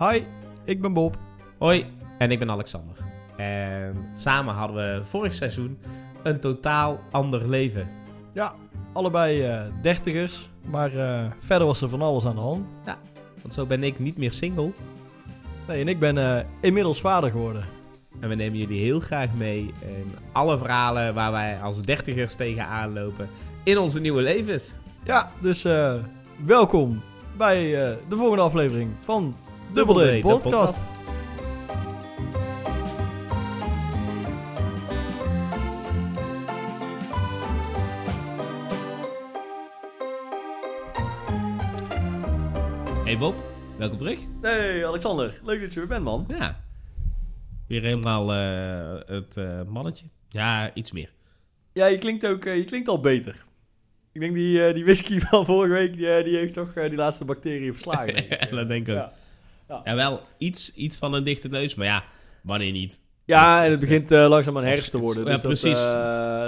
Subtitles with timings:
[0.00, 0.22] Hi,
[0.64, 1.18] ik ben Bob.
[1.58, 1.86] Hoi,
[2.18, 2.96] en ik ben Alexander.
[3.36, 5.78] En samen hadden we vorig seizoen
[6.22, 7.88] een totaal ander leven.
[8.32, 8.54] Ja,
[8.92, 12.66] allebei eh, dertigers, maar eh, verder was er van alles aan de hand.
[13.42, 14.72] Want zo ben ik niet meer single.
[15.68, 17.64] Nee, en ik ben eh, inmiddels vader geworden.
[18.20, 22.92] En we nemen jullie heel graag mee in alle verhalen waar wij als dertigers tegenaan
[22.92, 23.28] lopen
[23.64, 24.78] in onze nieuwe levens.
[25.04, 25.62] Ja, dus
[26.44, 27.02] welkom
[27.36, 27.70] bij
[28.08, 29.34] de volgende aflevering van
[29.74, 30.84] Double Double D Podcast.
[43.04, 43.34] Hey Bob,
[43.76, 44.18] welkom terug.
[44.42, 46.24] Hey Alexander, leuk dat je er bent man.
[46.28, 46.60] Ja.
[47.66, 50.06] Weer helemaal eh, het eh, mannetje.
[50.28, 51.12] Ja, iets meer.
[51.72, 53.44] Ja, je klinkt ook, eh, je klinkt al beter.
[54.12, 56.88] Ik denk die, eh, die whisky van vorige week, die, eh, die heeft toch eh,
[56.88, 58.14] die laatste bacteriën verslagen.
[58.14, 58.50] Denk ik.
[58.56, 59.00] Dat denk ik ook.
[59.00, 59.12] Ja.
[59.84, 62.04] Ja, wel iets, iets van een dichte neus, maar ja,
[62.42, 63.00] wanneer niet?
[63.24, 65.24] Ja, Dus, en het begint eh, langzaam aan herfst te worden.
[65.24, 65.78] Ja, dus precies.
[65.80, 65.94] Dat,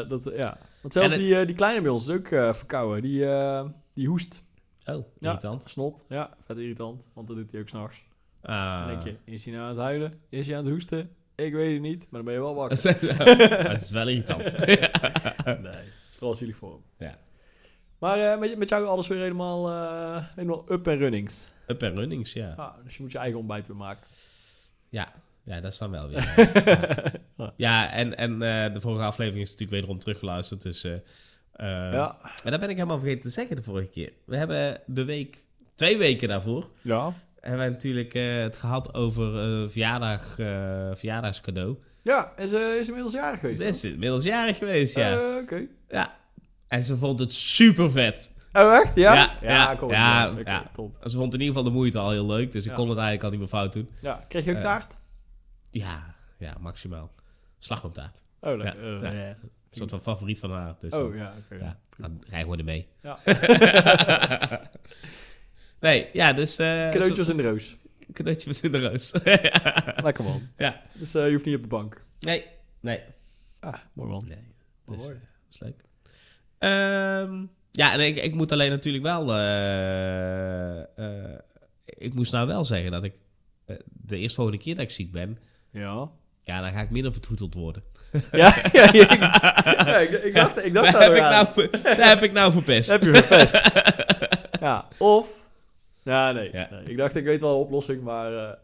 [0.05, 0.59] eh, dat, ja.
[0.81, 3.03] Want zelfs En het- die, eh, die kleine bij ons is ook verkouden.
[3.03, 3.19] Die,
[3.95, 4.43] die hoest.
[4.87, 5.29] Oh, Ja.
[5.29, 5.65] irritant.
[5.67, 6.05] Snot.
[6.09, 7.09] Ja, vet irritant.
[7.15, 8.03] Want dat doet hij ook s'nachts.
[8.43, 8.79] Ah.
[8.79, 10.21] Dan denk je, is hij nou aan het huilen?
[10.29, 11.11] Is hij aan het hoesten?
[11.35, 12.79] Ik weet het niet, maar dan ben je wel wakker.
[13.73, 14.43] Het is wel irritant.
[14.65, 17.09] nee, het is vooral zielig voor hem.
[17.09, 17.19] Ja.
[18.01, 21.51] Maar eh, met, met jou alles weer helemaal, eh, helemaal up en runnings.
[21.67, 22.53] Up en runnings, ja.
[22.57, 24.07] Ah, dus je moet je eigen ontbijt weer maken.
[24.89, 25.13] Ja,
[25.45, 26.35] ja dat is dan wel weer.
[27.37, 27.53] ja.
[27.57, 30.63] ja, en, en eh, de vorige aflevering is natuurlijk wederom teruggeluisterd.
[30.63, 32.19] Dus, eh, eh, ja.
[32.45, 34.13] En dat ben ik helemaal vergeten te zeggen de vorige keer.
[34.25, 37.13] We hebben de week, twee weken daarvoor, Ja.
[37.41, 38.13] hebben wij natuurlijk
[38.43, 39.31] het gehad over
[39.71, 40.35] verjaardag,
[40.99, 41.77] verjaardagscadeau.
[42.03, 43.61] Ja, ze is inmiddels jarig geweest.
[43.61, 45.39] Is inmiddels jarig geweest, ja.
[45.39, 45.67] Oké.
[45.89, 46.19] ja.
[46.71, 48.39] En ze vond het super vet.
[48.53, 48.95] Oh, echt?
[48.95, 49.15] Ja?
[49.15, 50.71] Ja, ja, kom ja, ja, Oké, ja.
[50.73, 50.97] top.
[51.05, 53.25] Ze vond in ieder geval de moeite al heel leuk, dus ik kon het eigenlijk
[53.25, 53.89] al niet meer fout doen.
[54.01, 54.95] Ja, kreeg je ook Eh, taart?
[55.71, 57.11] Ja, ja, maximaal.
[57.59, 58.23] Slagroomtaart.
[58.41, 58.67] Oh, leuk.
[58.67, 59.29] ja, Eh, ja.
[59.29, 60.75] Een soort van favoriet van haar.
[60.79, 61.65] Dus Oh, dan- ja, oké.
[61.65, 62.89] ja, dan rijden we er mee.
[63.03, 63.19] Ja.
[65.81, 66.59] nee, ja, dus...
[66.59, 67.77] eh Cadeautjes in de roos.
[68.13, 69.13] Cadeautjes in de roos.
[70.05, 70.43] Lekker man.
[70.57, 70.81] ja.
[70.93, 72.03] Dus eh, je hoeft niet op de bank.
[72.21, 72.45] Nee,
[72.81, 73.01] nee.
[73.61, 74.25] Ah, mooi man.
[74.29, 74.55] nee.
[74.87, 75.13] Dus, Mooi.
[75.15, 75.85] eh, dat is leuk.
[76.61, 79.35] Ehm, ja, en ik, ik moet alleen natuurlijk wel...
[79.35, 81.39] eh, eh,
[81.85, 83.15] ik moest nou wel zeggen dat ik...
[83.67, 85.39] eh, de eerstvolgende keer dat ik ziek ben...
[85.73, 86.09] Ja.
[86.43, 87.83] Ja, dan ga ik minder vertroeteld worden.
[88.33, 91.47] Ja, ja, ik, ja, ik, ik dacht, ik dacht Daar heb, ik nou,
[91.83, 92.91] daar heb ik nou verpest.
[92.91, 93.71] Heb je verpest.
[94.65, 95.29] ja, of...
[96.03, 96.69] Ja, nee, Ja.
[96.71, 96.83] nee.
[96.85, 98.59] Ik dacht, ik weet wel een oplossing, maar...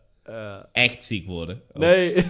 [0.72, 1.62] Echt ziek worden.
[1.72, 2.14] Of- nee.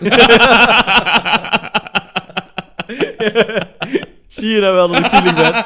[4.36, 5.64] Zie je nou wel dat ik zielig ben?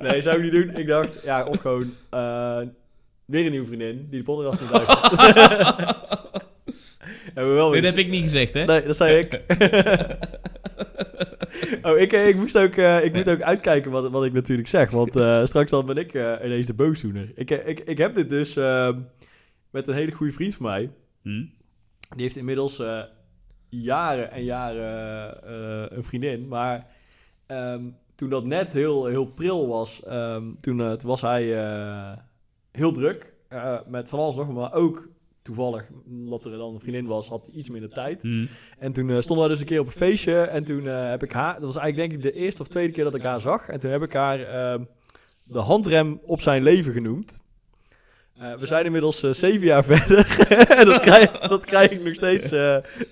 [0.10, 0.76] Nee, zou ik niet doen.
[0.76, 1.92] Ik dacht, ja, of gewoon...
[2.10, 2.60] eh,
[3.24, 5.10] weer een nieuwe vriendin die de podcast niet luistert.
[7.34, 8.64] Hebben we wel Dit heb ik niet gezegd, hè?
[8.64, 9.40] Nee, dat zei ik.
[11.86, 14.90] oh, ik, ik moest ook, eh, ik moet ook uitkijken wat, wat ik natuurlijk zeg.
[14.90, 17.32] Want eh, straks dan ben ik eh, ineens de boosdoener.
[17.34, 18.98] Ik, eh, ik, ik heb dit dus ehm,
[19.70, 20.90] met een hele goede vriend van mij.
[21.22, 21.44] Hm?
[22.14, 23.02] Die heeft inmiddels eh,
[23.68, 26.48] jaren en jaren eh, een vriendin.
[26.48, 26.86] Maar
[27.46, 27.80] ehm,
[28.20, 32.12] toen dat net heel, heel pril was, ehm, toen, toen was hij eh,
[32.70, 33.32] heel druk.
[33.48, 35.08] eh, met van alles nog, maar ook
[35.42, 38.22] toevallig, omdat er dan een vriendin was, had hij iets minder tijd.
[38.22, 38.46] Hm?
[38.78, 40.40] En toen stonden we dus een keer op een feestje.
[40.40, 41.54] En toen heb ik haar...
[41.54, 43.68] Dat was eigenlijk denk ik de eerste of tweede keer dat ik haar zag.
[43.68, 44.84] En toen heb ik haar ehm,
[45.44, 47.38] de handrem op zijn leven genoemd.
[48.58, 50.46] We zijn inmiddels zeven jaar verder.
[50.68, 52.48] en dat krijg, dat krijg ik nog steeds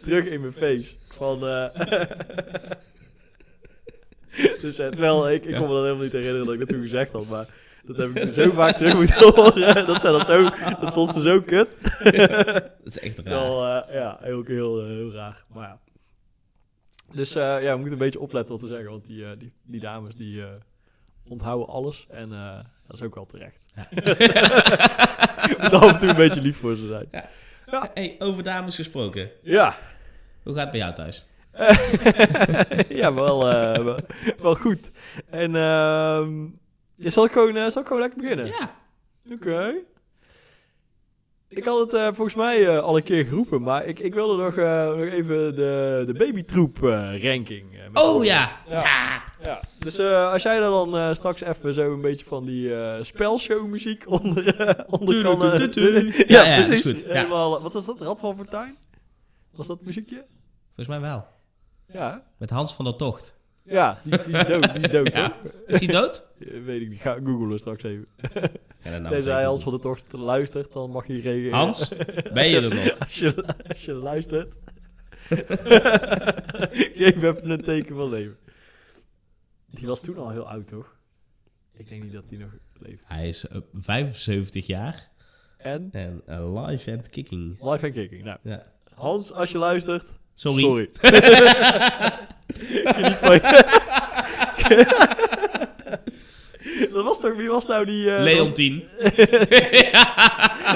[0.02, 0.94] terug in mijn face.
[1.08, 1.38] Van...
[4.62, 6.81] dus eh, terwijl ik, ik kon me dat helemaal niet herinneren dat ik dat toen
[6.81, 7.28] gezegd had.
[7.28, 7.47] Maar
[7.88, 9.75] dat heb ik zo vaak terug moeten horen.
[9.87, 10.43] dat, dat, zo,
[10.81, 11.69] dat vond ze zo kut.
[12.84, 13.34] Dat is echt raar.
[13.34, 15.44] Wel, eh, ja, heel, heel, eh, heel raar.
[15.54, 15.78] Maar ja.
[17.12, 18.91] Dus eh, ja, we moeten een beetje opletten wat te zeggen.
[18.91, 20.43] Want die, die, die dames die
[21.28, 22.06] onthouden alles.
[22.09, 22.28] En
[22.87, 23.65] dat is ook wel terecht.
[23.75, 23.88] Ja.
[25.59, 27.09] Moet af en toe een beetje lief voor ze zijn.
[27.94, 29.31] Hey, over dames gesproken.
[29.43, 29.76] Ja.
[30.43, 31.26] Hoe gaat het bij jou thuis?
[33.00, 33.99] ja, wel, eh, wel,
[34.38, 34.90] wel goed.
[35.31, 36.44] En ehm
[36.96, 38.46] ja, zal, ik gewoon, eh, zal ik gewoon lekker beginnen?
[38.46, 38.75] Ja.
[39.32, 39.75] Oké.
[41.49, 44.56] Ik had het eh, volgens mij al een keer geroepen, maar ik, ik wilde nog,
[44.96, 46.78] nog even de, de babytroep
[47.22, 47.66] ranking.
[47.93, 48.61] Oh ja.
[48.69, 48.82] Ja.
[48.82, 49.22] Ja.
[49.43, 49.61] Ja.
[49.78, 52.72] Dus als jij er dan straks even zo een beetje van die
[53.02, 55.38] spelshow muziek onder, onder kan...
[56.26, 56.84] ja, Ja, precies.
[56.84, 57.12] is goed.
[57.12, 58.00] Helemaal, wat was dat?
[58.00, 58.76] Rad van Fortuin?
[59.50, 60.25] Was dat muziekje?
[60.75, 61.38] Volgens mij wel.
[61.93, 62.25] Ja.
[62.38, 63.37] Met Hans van der Tocht.
[63.62, 64.75] Ja, die, die is dood.
[64.75, 65.37] Die is dood, Ja.
[65.67, 66.26] Is hij dood?
[66.38, 67.00] Eh, Weet ik niet.
[67.00, 68.06] Ga googlen straks even.
[68.20, 68.50] En dan
[68.82, 71.52] nou Tenzij betekent- Hans van de Tocht luistert, dan mag je reageren.
[71.58, 71.88] Hans,
[72.35, 72.99] ben je er nog?
[72.99, 74.55] Als je, als je luistert.
[76.99, 78.37] Geef even een teken van leven.
[79.70, 80.96] Die was toen al heel oud, toch?
[81.73, 83.05] Ik denk niet dat hij nog leeft.
[83.08, 85.08] Hij is eh, 75 jaar
[85.58, 87.62] En en eh, live and kicking.
[87.62, 88.25] live en kicking.
[88.25, 88.62] Nou, Ja.
[88.94, 90.18] Hans, als je luistert.
[90.38, 90.61] Sorry.
[90.62, 90.88] Sorry.
[92.94, 93.67] Geniet van je.
[96.93, 98.11] Dat was toch, wie was nou die...
[98.11, 98.82] eh, Leontien.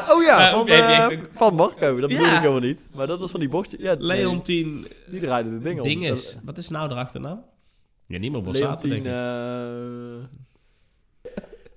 [0.09, 2.01] Oh ja, van, eh, van Marco.
[2.01, 2.33] Dat bedoel Ja.
[2.35, 2.87] ik helemaal niet.
[2.95, 3.77] Maar dat was van die bordje.
[3.81, 5.89] Ja, nee, Leontien die draaide de dingen om.
[5.89, 6.35] Dinges.
[6.35, 7.45] Dat- Wat is nou de achternaam?
[8.07, 9.07] Ja, niet meer Borsato, denk ik.
[9.07, 9.13] eh,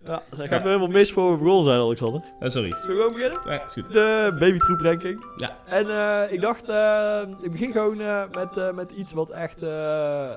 [0.06, 2.22] Ja, ik heb helemaal mis voor we begonnen zijn, Alexander.
[2.40, 2.70] Oh, sorry.
[2.70, 3.40] Zullen we gewoon beginnen?
[3.46, 3.94] Ja, is goed.
[3.94, 5.26] De babytroep ranking.
[5.38, 5.58] Ja.
[5.68, 9.62] En eh, ik dacht, eh, ik begin gewoon eh, met, eh, met iets wat echt,
[9.64, 10.32] eh,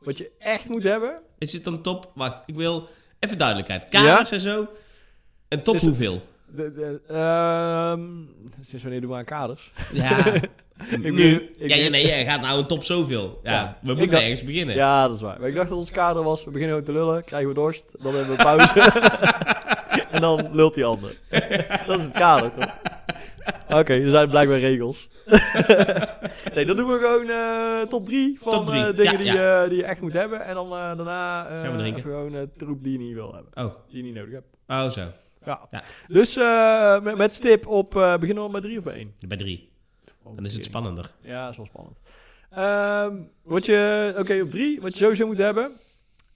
[0.00, 1.20] wat je echt moet hebben.
[1.38, 2.10] Is het dan top?
[2.14, 2.86] Wacht, ik wil
[3.18, 3.84] even duidelijkheid.
[3.88, 4.66] Kamers en zo.
[5.48, 6.20] En top Is- hoeveel?
[6.54, 8.00] De, de, ehm,
[8.60, 9.72] sinds wanneer doen we aan kaders?
[9.92, 10.10] Ja.
[10.90, 11.50] Ik nu.
[11.58, 13.40] ik ja, ja, nee, jij gaat nou een top zoveel.
[13.42, 14.74] Ja, Ja, we moeten dacht- ergens beginnen.
[14.74, 15.40] Ja, dat is waar.
[15.40, 18.02] Maar ik dacht dat ons kader was, we beginnen gewoon te lullen, krijgen we dorst,
[18.02, 18.80] dan hebben we pauze.
[20.14, 21.16] en dan lult die ander.
[21.86, 22.74] dat is het kader, toch?
[23.68, 25.08] Oké, er zijn blijkbaar regels.
[26.54, 29.62] nee, dan doen we gewoon eh, top 3 van Top eh, dingen ja, die, ja.
[29.62, 30.44] eh, die je echt moet hebben.
[30.44, 32.02] En dan daarna Gaan we drinken.
[32.02, 33.64] gewoon troep die je niet wil hebben.
[33.64, 34.46] Oh, Die je niet nodig hebt.
[34.68, 35.02] oh zo.
[35.44, 35.68] Ja.
[35.70, 35.82] Ja.
[36.08, 39.14] Dus eh, met, met stip op, eh, beginnen we met 3 of bij 1?
[39.28, 39.70] Bij drie.
[40.36, 41.10] Dan is het spannender.
[41.20, 41.98] Ja, dat is wel spannend.
[42.50, 45.70] Ehm, wat je, oké, op drie, wat je sowieso moet hebben,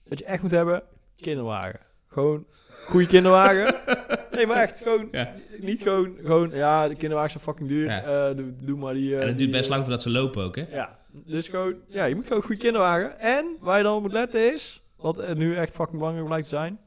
[0.07, 0.83] wat je echt moet hebben,
[1.15, 1.79] kinderwagen.
[2.07, 2.45] Gewoon
[2.85, 3.75] goede kinderwagen.
[4.35, 5.33] nee, maar echt, gewoon, Ja.
[5.59, 7.85] niet gewoon, gewoon, ja, de kinderwagens zijn fucking duur.
[7.85, 8.29] Ja.
[8.29, 9.15] eh, doe, doe maar die...
[9.15, 10.65] eh, En het die, duurt best lang voordat ze lopen ook, hè?
[10.71, 13.19] Ja, dus gewoon, ja, je moet gewoon een goede kinderwagen.
[13.19, 16.55] En waar je dan op moet letten is, wat nu echt fucking belangrijk blijkt te
[16.55, 16.79] zijn,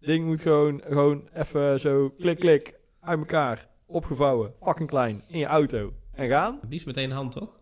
[0.00, 5.46] ding moet gewoon, gewoon even zo klik, klik, uit elkaar, opgevouwen, fucking klein, in je
[5.46, 6.58] auto en gaan.
[6.60, 7.58] Het liefst meteen hand, toch?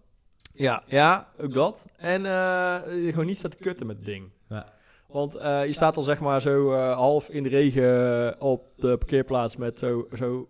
[0.53, 1.85] Ja, ja, ook dat.
[1.97, 4.31] En eh, gewoon niet staat te kutten met het ding.
[4.49, 4.73] Ja.
[5.09, 8.97] Want eh, je staat dan zeg maar zo eh, half in de regen op de
[8.97, 10.49] parkeerplaats met zo, zo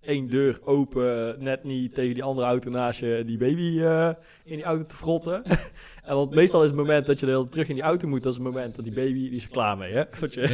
[0.00, 4.10] één deur open, net niet tegen die andere auto naast je die baby eh,
[4.44, 5.42] in die auto te frotten.
[6.04, 8.32] en want meestal is het moment dat je er terug in die auto moet, dat
[8.32, 9.92] is het moment dat die baby, die is er klaar mee.
[9.92, 10.04] Hè?
[10.20, 10.40] Want je,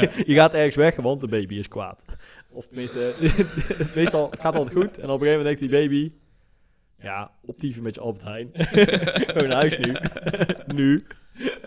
[0.00, 2.04] je, je gaat ergens weg, want de baby is kwaad.
[2.50, 3.14] Of tenminste,
[3.94, 4.98] meestal het gaat altijd goed.
[4.98, 6.12] En op een gegeven moment denkt die baby,
[6.98, 8.50] ja, optieven met je Albert Heijn.
[8.52, 9.92] Gewoon naar huis nu.
[10.74, 11.06] nu.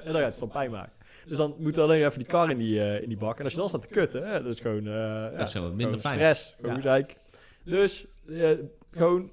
[0.03, 0.93] En dan gaat het dan pijn maken.
[1.27, 3.37] Dus dan moet alleen even die kar in die, eh, in die bak.
[3.37, 4.87] En als je dan staat te kutten, hè, dat is gewoon...
[4.87, 6.13] eh, Dat is zo minder gewoon fijn.
[6.35, 6.55] stress.
[6.61, 7.05] Gewoon Ja.
[7.63, 8.49] Dus eh,
[8.91, 9.31] gewoon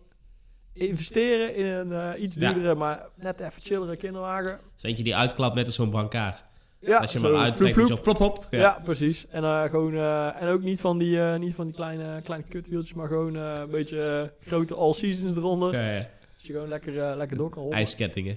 [0.72, 2.52] investeren in een eh, iets Ja.
[2.52, 4.58] duurdere, maar net even chillere kinderwagen.
[4.74, 6.44] Zo eentje die uitklapt net als zo'n brancard.
[6.80, 8.46] Ja, als je zo, hem uittrekt, ploep, zo plop, plop.
[8.50, 8.80] Ja, Ja.
[8.84, 9.26] precies.
[9.28, 12.46] En, eh, gewoon, eh, en ook niet van die, eh, niet van die kleine, kleine
[12.48, 15.72] kutwieltjes, maar gewoon eh, een beetje grote all-seasons eronder.
[15.74, 15.98] Ja, ja.
[15.98, 17.76] Dat je gewoon lekker, lekker door kan hollen.
[17.76, 18.36] IJskettingen.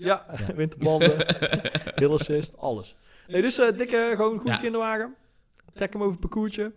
[0.00, 0.54] Ja, Ja.
[0.62, 1.16] winterbanden,
[2.00, 2.94] hill assist, alles.
[3.28, 4.56] Nee, dus eh, dikke, gewoon goede Ja.
[4.58, 5.14] kinderwagen.
[5.74, 6.72] Trek hem over het parcoursje.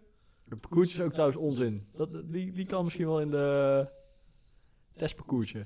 [0.50, 1.88] Het parcoursje is ook trouwens onzin.
[1.96, 3.86] Dat, die, die kan misschien wel in de
[4.96, 5.66] testparcoursje.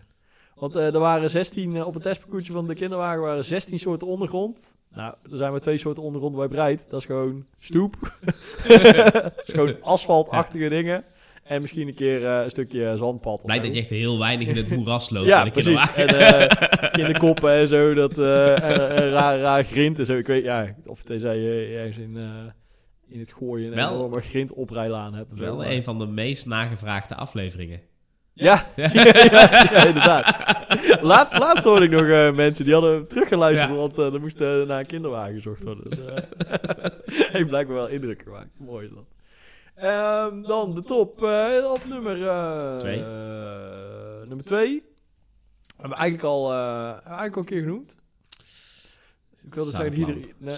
[0.56, 4.07] Want eh, er waren 16, eh, op het testparcoursje van de kinderwagen waren 16 soorten
[4.07, 4.75] ondergrond.
[4.89, 6.86] Nou, er zijn maar twee soorten ondergrond bij breid.
[6.89, 7.95] Dat is gewoon stoep.
[8.68, 11.03] dat is gewoon asfaltachtige dingen.
[11.47, 13.33] En misschien een keer eh, een stukje zandpad.
[13.33, 13.69] of Blijkt zo.
[13.71, 15.27] dat je echt heel weinig in het moeras loopt.
[15.27, 15.91] Ja, bij de precies.
[15.93, 16.50] kinderwagen.
[16.50, 20.13] En eh, kinderkoppen en zo, dat, eh en, en raar, raar grind en zo.
[20.17, 22.24] Ik weet, ja, of tenzij je ergens in, eh,
[23.10, 25.31] in het gooien een Wel- enorme grind oprijlaan hebt.
[25.31, 25.43] Of zo.
[25.43, 27.81] Wel Maar- een van de meest nagevraagde afleveringen.
[28.33, 29.12] Ja, ja, ja,
[29.72, 30.36] ja, inderdaad.
[31.01, 33.75] Laatst, laatst hoorde ik nog eh, mensen die hadden teruggeluisterd, Ja.
[33.75, 35.89] want eh, er moest eh, naar een kinderwagen gezocht worden.
[35.89, 36.13] Dus, eh,
[37.33, 38.50] heeft blijkbaar wel indruk gemaakt.
[38.57, 39.05] Mooi is dat.
[39.77, 43.00] Ehm, dan de top eh, op nummer eh, Twee.
[44.27, 44.84] nummer twee.
[45.77, 47.96] Hebben we eigenlijk al, eh, eigenlijk al een keer genoemd.
[49.31, 50.34] Dus ik wilde zeggen, iedereen...
[50.38, 50.55] nee.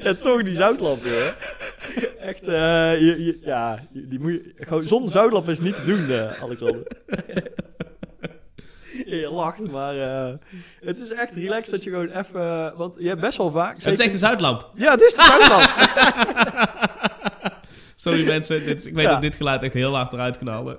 [0.00, 1.30] Ja, toch die zoutlamp, joh.
[2.20, 6.10] Echt, je, je- ja, die moet je, gewoon zonder zoutlamp is het niet te doen,
[6.42, 6.86] Alexander.
[9.20, 10.34] je lacht, maar eh,
[10.80, 13.76] het is echt relaxed dat je gewoon even, want je hebt best wel vaak...
[13.82, 14.70] Het is echt een zoutlamp.
[14.74, 15.66] Ja, het is de zoutlamp.
[17.94, 19.10] Sorry mensen, dit, ik weet Ja.
[19.12, 20.78] dat dit geluid echt heel hard eruit knallen.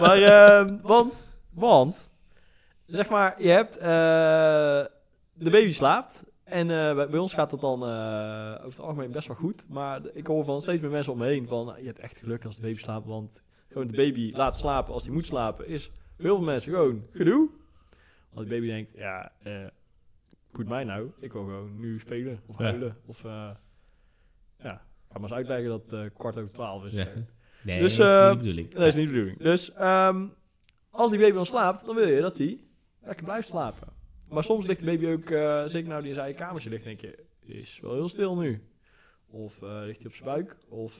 [0.00, 2.08] maar, ehm, want, want,
[2.86, 3.86] zeg maar, je hebt, eh,
[5.34, 6.22] de baby slaapt.
[6.44, 9.62] En eh, bij, bij ons gaat dat dan over het algemeen best wel goed.
[9.68, 12.44] Maar ik hoor van steeds meer mensen om me heen van, je hebt echt geluk
[12.44, 13.06] als de baby slaapt.
[13.06, 17.02] Want gewoon de baby laat slapen als hij moet slapen is heel veel mensen gewoon
[17.12, 17.48] gedoe.
[18.32, 19.66] Want de baby denkt, ja, eh
[20.52, 21.10] boeit mij nou?
[21.20, 22.64] Ik wil gewoon nu spelen of Ja.
[22.64, 22.96] huilen.
[23.06, 23.50] Of eh,
[24.58, 26.92] ja, ga maar eens uitleggen dat het kwart over twaalf is.
[26.92, 27.06] Ja.
[27.62, 28.70] Nee, Dus, dat is niet de bedoeling.
[28.70, 29.38] Dat is niet de bedoeling.
[29.38, 30.26] Dus ehm,
[30.90, 32.60] als die baby dan slaapt, dan wil je dat hij
[33.02, 33.88] lekker blijft slapen.
[34.28, 35.28] Maar soms ligt de baby ook,
[35.70, 38.62] zeker nou die in zijn eigen kamertje ligt, denk je, is wel heel stil nu.
[39.26, 40.98] Of ligt hij op zijn buik, of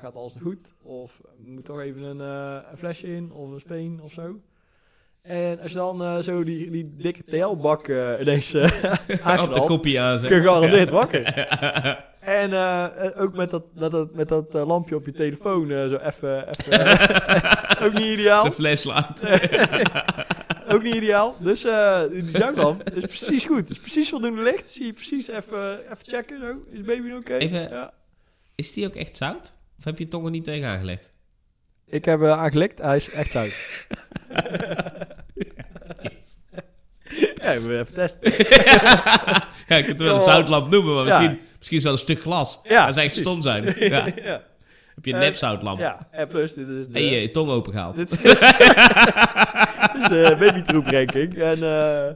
[0.00, 2.18] gaat alles goed, of moet toch even een,
[2.70, 4.40] een flesje in, of een speen of zo.
[5.22, 8.62] En als je dan eh, zo die, die dikke TL-bak eh, ineens uh,
[9.42, 10.28] Op de kopie aanzet.
[10.28, 11.22] kun je gegarandeerd wakker.
[12.20, 12.52] En
[12.98, 16.46] en ook met dat, met dat, met dat lampje op je telefoon, zo even,
[17.84, 18.44] ook niet ideaal.
[18.44, 19.22] de flashlight.
[20.72, 21.34] ook niet ideaal.
[21.38, 21.60] Dus
[22.10, 23.70] die zoutlamp is precies goed.
[23.70, 24.68] is precies voldoende licht.
[24.70, 26.40] Zie je precies even, even checken.
[26.40, 26.60] Zo.
[26.72, 27.34] Is baby oké?
[27.34, 27.92] Even- Ja.
[28.54, 29.56] Is die ook echt zout?
[29.78, 31.12] Of heb je je tong er niet tegen aangelegd?
[31.90, 32.78] Ik heb uh, aangelikt.
[32.78, 33.86] Hij is echt zout.
[36.00, 36.38] Yes.
[37.42, 38.32] ja, ik moet even testen.
[39.68, 41.18] Ja, je kunt het wel een zoutlamp noemen, maar Ja.
[41.18, 42.60] misschien, misschien is wel een stuk glas.
[42.62, 43.64] Ja, dat zou echt stom zijn.
[43.78, 44.06] Ja.
[44.22, 44.42] ja.
[44.94, 45.78] Heb je een Eh, nepzoutlamp?
[45.78, 46.92] ja, en plus dit is de...
[46.98, 47.96] En je, je tong opengehaald.
[47.96, 48.38] Dit is, dit is
[50.84, 51.34] ranking.
[51.34, 52.10] En eh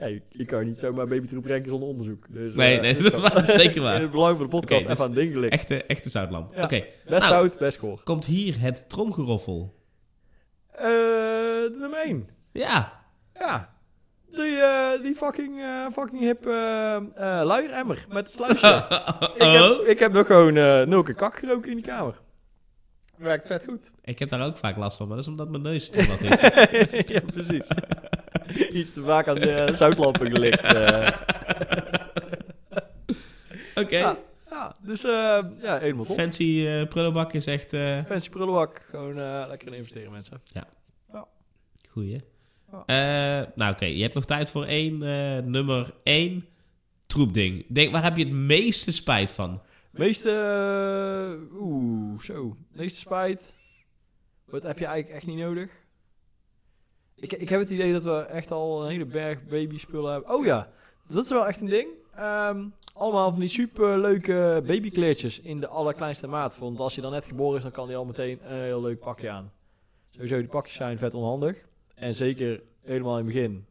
[0.00, 2.26] ja, je, kan niet zomaar babytroep ranken zonder onderzoek.
[2.28, 3.94] Dus, Nee, eh, nee, dat is zeker waar.
[3.96, 5.48] In het belang van de podcast Oké, dus- aan ding.
[5.48, 6.54] Echte, echte zoutlamp.
[6.54, 6.62] Ja.
[6.62, 7.22] Oké, Best Nou.
[7.22, 8.00] zout, best goor.
[8.04, 9.74] komt hier het tromgeroffel.
[10.72, 10.86] Eh,
[11.78, 12.28] nummer 1.
[12.50, 13.02] Ja.
[13.34, 13.76] Ja.
[14.30, 16.44] Die, eh, die fucking, eh, fucking hip
[17.44, 18.66] luieremmer met het sluisje.
[19.36, 19.88] ik, heb, Oh.
[19.88, 22.20] ik heb nog gewoon eh nul keer kak geroken in die kamer.
[23.16, 23.90] Werkt vet goed.
[24.04, 26.40] Ik heb daar ook vaak last van, maar dat is omdat mijn neus stil is.
[27.06, 27.66] ja, precies.
[28.78, 30.60] Iets te vaak aan de zoutlampen gelikt.
[30.62, 31.08] eh.
[33.84, 33.96] Oké.
[33.98, 34.18] ja,
[34.50, 36.16] ja, dus eh, ja, helemaal top.
[36.18, 37.72] Fancy eh prullenbak is echt...
[37.72, 38.86] eh Fancy prullenbak.
[38.90, 39.14] Gewoon
[39.48, 40.40] lekker in investeren, mensen.
[41.90, 42.20] Goeie.
[42.72, 42.82] Ja.
[42.86, 44.98] Eh, nou oké, je hebt nog tijd voor één
[45.50, 46.46] nummer één
[47.06, 47.64] troepding.
[47.68, 49.62] Denk, waar heb je het meeste spijt van?
[49.90, 50.30] Meeste...
[51.50, 52.56] eh, Oeh, zo.
[52.72, 53.52] Meeste spijt.
[54.44, 55.70] Wat heb je eigenlijk echt niet nodig?
[57.20, 60.34] Ik, ik heb het idee dat we echt al een hele berg babyspullen hebben.
[60.34, 60.68] Oh ja,
[61.06, 61.88] dat is wel echt een ding.
[62.14, 66.58] Ehm, allemaal van die super leuke babykleertjes in de allerkleinste maat.
[66.58, 68.98] Want als je dan net geboren is, dan kan die al meteen een heel leuk
[68.98, 69.52] pakje aan.
[70.10, 71.66] Sowieso, die pakjes zijn vet onhandig.
[71.94, 73.66] En zeker helemaal in het begin.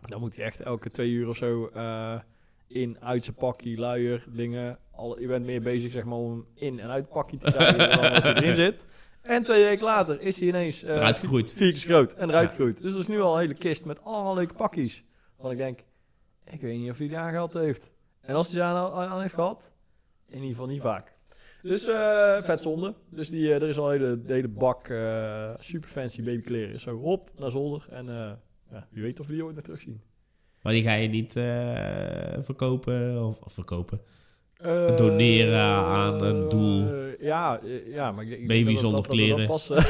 [0.00, 2.18] Dan moet hij echt elke twee uur of zo eh,
[2.66, 4.78] in, uit zijn pakje, luier, dingen.
[4.90, 7.78] Al, je bent meer bezig zeg maar, om in en uit het pakje te krijgen
[7.78, 8.84] dan hij erin zit.
[9.24, 11.54] En twee weken later is hij ineens eh, Eruit gegroeid.
[11.54, 12.82] vier keer groot en eruit gegroeid.
[12.82, 15.04] Dus er is nu al een hele kist met allemaal leuke pakjes.
[15.36, 15.80] Want ik denk,
[16.44, 17.90] ik weet niet of hij die aangehad heeft.
[18.20, 19.70] En als hij die aan, aan heeft gehad,
[20.28, 21.12] in ieder geval niet vaak.
[21.62, 22.94] Dus eh vet zonde.
[23.10, 24.86] Dus die, eh, er is al een hele, hele bak
[25.60, 26.80] super fancy babykleren.
[26.80, 27.86] Zo hop, naar zolder.
[27.90, 28.06] En
[28.70, 30.02] ja, wie weet of we die ooit nog terugzien.
[30.62, 31.32] Maar die ga je niet
[32.44, 34.00] verkopen of, of verkopen.
[34.96, 37.03] Doneren aan een doel.
[37.18, 39.26] Eh, ja, eh, ja, maar ik, ik Baby dat- zonder dat- dat- dat
[39.66, 39.84] kleren.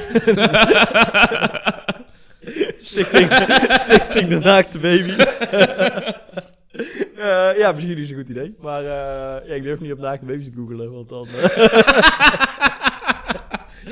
[2.81, 3.33] stichting,
[3.73, 5.16] stichting de naakte baby.
[7.16, 8.54] Eh, ja, misschien is het een goed idee.
[8.61, 11.26] Maar ja, ik durf niet op naakte baby's te googelen, want dan...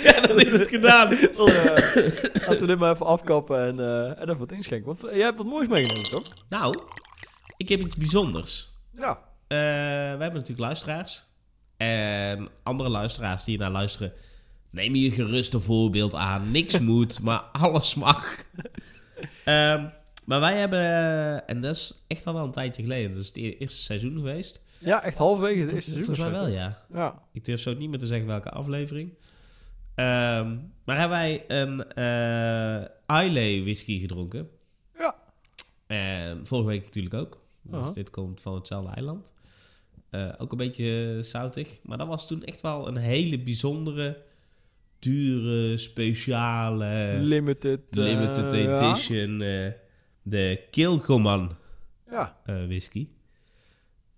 [0.04, 1.08] ja, dan is het gedaan.
[1.36, 1.46] dan
[2.32, 3.78] laten we dit maar even afkappen en,
[4.16, 4.86] en even wat inschenken.
[4.86, 6.22] Want jij hebt wat moois meegenomen, toch?
[6.48, 6.78] Nou,
[7.56, 8.68] ik heb iets bijzonders.
[8.98, 9.18] Ja.
[9.48, 11.24] We hebben natuurlijk luisteraars.
[11.82, 14.12] En andere luisteraars die naar luisteren.
[14.70, 16.50] Neem je gerust een voorbeeld aan.
[16.50, 18.36] Niks moet, maar alles mag.
[19.44, 19.88] Ehm,
[20.26, 23.10] maar wij hebben, en dat is echt al wel een tijdje geleden.
[23.10, 24.62] Dat is het e- eerste seizoen geweest.
[24.78, 26.14] Ja, echt halverwege het eerste seizoen.
[26.14, 26.84] Volgens mij wel, ja.
[26.92, 27.22] Ja.
[27.32, 29.14] Ik durf zo niet meer te zeggen welke aflevering.
[29.94, 34.48] Ehm, maar hebben wij een eh Islay whisky gedronken.
[34.98, 35.16] Ja.
[35.86, 37.40] En vorige week natuurlijk ook.
[37.62, 39.32] Dus dit komt van hetzelfde eiland.
[40.12, 41.78] Eh, ook een beetje zoutig.
[41.82, 44.22] Maar dat was toen echt wel een hele bijzondere,
[44.98, 47.80] dure, speciale, Limited.
[47.90, 49.42] eh, limited edition.
[49.42, 49.70] eh,
[50.22, 51.56] de Kilcoman
[52.10, 52.36] Ja.
[52.44, 53.08] whisky.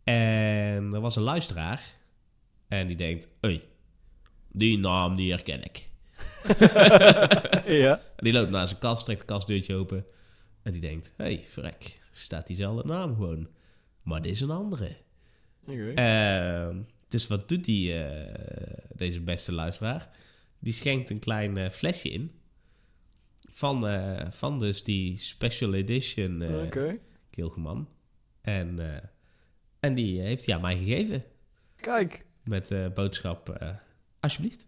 [0.05, 1.83] En er was een luisteraar.
[2.69, 3.63] En die denkt, hé,
[4.53, 5.89] die naam die herken ik.
[7.85, 8.01] ja.
[8.17, 10.05] Die loopt naar zijn kast, trekt de kastdeurtje open.
[10.63, 13.49] En die denkt, hé, hey, frek, staat diezelfde naam gewoon.
[14.03, 14.97] Maar dit is een andere.
[15.94, 20.11] Ehm, dus wat doet die, eh, deze beste luisteraar?
[20.59, 22.30] Die schenkt een klein eh, flesje in.
[23.50, 26.99] Van, eh, van dus die special edition eh Oké.
[27.30, 27.88] Kilgeman.
[28.40, 28.78] En,
[29.80, 31.25] en die heeft hij aan mij gegeven.
[31.76, 33.59] Kijk, Met de boodschap,
[34.21, 34.66] alsjeblieft,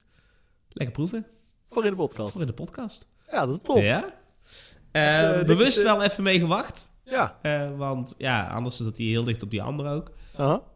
[0.68, 1.26] lekker proeven.
[1.68, 2.32] voor in de podcast.
[2.32, 3.08] Voor in de podcast.
[3.30, 3.76] Ja, dat is top.
[3.76, 4.20] Ja?
[4.96, 6.90] Eh, Eh, bewust is, eh, wel even mee gewacht.
[7.04, 7.38] Ja.
[7.42, 10.12] eh, want ja, anders zat hij heel dicht op die andere ook.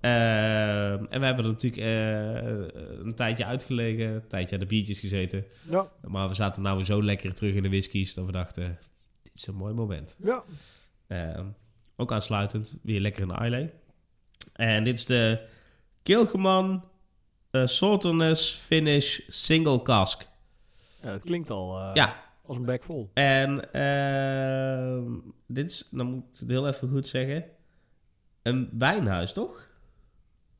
[0.01, 4.07] Eh, en we hebben er natuurlijk eh, een tijdje uitgelegen.
[4.15, 5.45] Een tijdje aan de biertjes gezeten.
[5.69, 5.87] Ja.
[6.03, 8.15] Maar we zaten nou weer zo lekker terug in de whiskies.
[8.15, 8.79] Dat we dachten,
[9.23, 10.17] dit is een mooi moment.
[10.25, 10.43] Ja.
[11.07, 11.41] Eh,
[11.97, 13.73] ook aansluitend, weer lekker in de Islay.
[14.53, 15.41] En dit is de
[16.03, 16.85] Kilgeman
[17.51, 20.29] uh, Salterness Finish Single Cask.
[21.03, 22.17] Ja, dat klinkt al eh, Ja,
[22.51, 23.11] als een bek vol.
[23.15, 25.05] en ehm,
[25.47, 27.45] dit is, dan moet ik het heel even goed zeggen,
[28.43, 29.69] een wijnhuis, toch?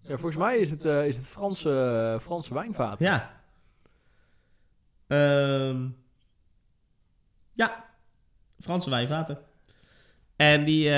[0.03, 2.99] Ja, volgens mij is het, eh, is het Franse, Franse wijnvaat.
[2.99, 3.31] Ja.
[5.07, 5.87] Ehm,
[7.53, 7.85] ja,
[8.61, 9.39] Franse wijnvaten.
[10.37, 10.85] En die...
[10.87, 10.93] eh,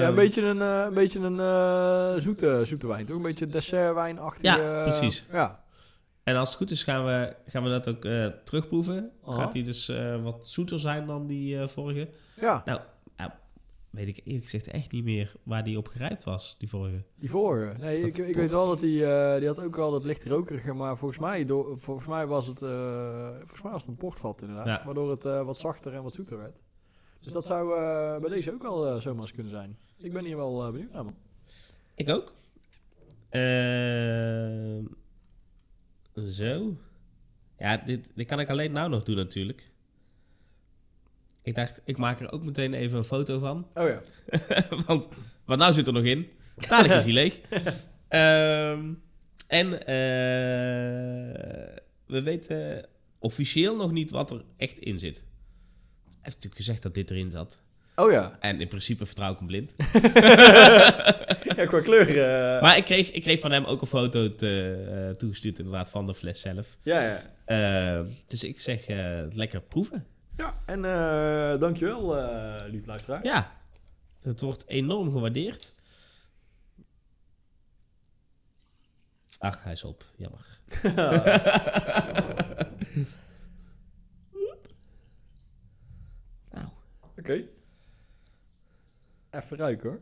[0.00, 3.16] Ja, een beetje een, eh, een, beetje een eh, zoete, zoete wijn, toch?
[3.16, 4.46] Een beetje dessertwijnachtige...
[4.46, 5.26] Ja, eh, precies.
[5.32, 5.64] Ja.
[6.28, 9.10] En als het goed is, gaan we, gaan we dat ook eh, terugproeven.
[9.24, 9.40] Aha.
[9.40, 12.08] Gaat die dus eh, wat zoeter zijn dan die eh, vorige?
[12.40, 12.80] ja, Nou,
[13.16, 13.30] nou,
[13.90, 17.02] weet ik eerlijk gezegd echt niet meer waar die op gerijpt was, die vorige.
[17.14, 17.78] die vorige.
[17.78, 18.98] Nee, ik, ik weet wel dat die,
[19.38, 22.58] die had ook wel dat licht rokerige, maar volgens mij, door, volgens mij was het,
[23.38, 24.66] volgens mij was het een portvat inderdaad.
[24.66, 24.82] Ja.
[24.84, 26.56] Waardoor het wat zachter en wat zoeter werd.
[27.20, 27.68] Dus dat zou
[28.20, 29.78] bij deze ook wel zomaar eens kunnen zijn.
[29.96, 31.16] Ik ben hier wel benieuwd naar, man.
[31.94, 32.32] Ik ook.
[33.28, 34.84] Ehm,
[36.22, 36.76] zo.
[37.58, 39.70] Ja, dit, dit kan ik alleen nou nog doen natuurlijk.
[41.42, 43.66] Ik dacht, ik maak er ook meteen even een foto van.
[43.74, 44.00] Oh ja.
[44.86, 45.08] Want
[45.44, 46.28] wat nou zit er nog in?
[46.56, 47.40] Dadelijk is hij leeg.
[48.08, 48.92] Ehm,
[49.46, 49.96] en eh,
[52.06, 55.16] we weten officieel nog niet wat er echt in zit.
[55.16, 55.24] Hij
[56.04, 57.62] heeft natuurlijk gezegd dat dit erin zat.
[57.98, 58.36] Oh ja.
[58.40, 59.74] En in principe vertrouw ik hem blind.
[61.56, 62.08] ja, qua kleur.
[62.08, 65.90] eh, Maar ik kreeg, ik kreeg van hem ook een foto te, eh, toegestuurd inderdaad
[65.90, 66.76] van de fles zelf.
[66.82, 67.20] ja, ja.
[67.44, 70.06] Ehm, dus ik zeg eh, lekker proeven.
[70.36, 73.24] Ja, en eh dankjewel, eh lief luisteraar.
[73.24, 73.52] Ja,
[74.22, 75.72] het wordt enorm gewaardeerd.
[79.38, 80.04] Ach, hij is op.
[80.16, 80.46] Jammer.
[86.50, 86.66] nou,
[87.18, 87.44] Oké.
[89.42, 90.00] Even ruiken hoor.